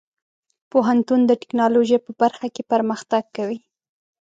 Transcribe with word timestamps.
پوهنتون 0.71 1.19
د 1.25 1.31
ټیکنالوژۍ 1.41 1.97
په 2.05 2.11
برخه 2.21 2.47
کې 2.55 2.63
پرمختګ 2.71 3.23
کوي. 3.35 3.59